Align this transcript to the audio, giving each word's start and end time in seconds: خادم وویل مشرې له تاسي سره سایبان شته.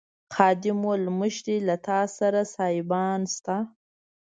خادم 0.35 0.79
وویل 0.85 1.03
مشرې 1.19 1.57
له 1.67 1.75
تاسي 1.87 2.13
سره 2.19 2.41
سایبان 2.55 3.19
شته. 3.35 3.57